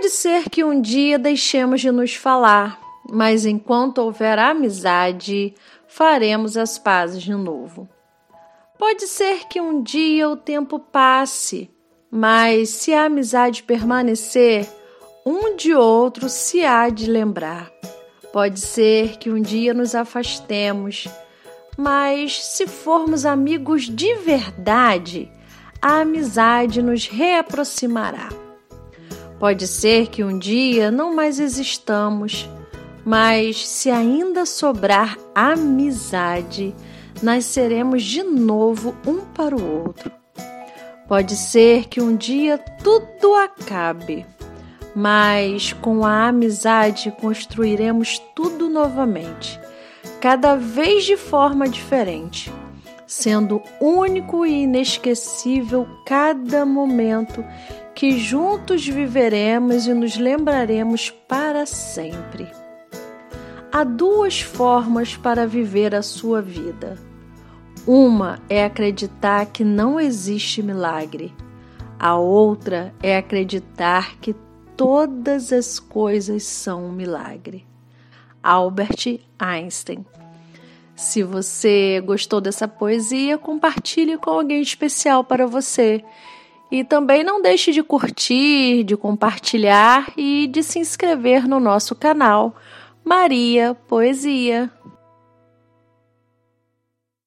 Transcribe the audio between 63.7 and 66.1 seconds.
Há duas formas para viver a